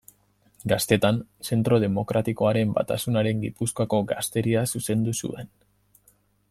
Gaztetan 0.71 1.19
Zentro 1.49 1.79
Demokratikoaren 1.83 2.73
Batasunaren 2.79 3.45
Gipuzkoako 3.45 4.01
gazteria 4.15 4.65
zuzendu 4.75 5.19
zuen. 5.23 5.55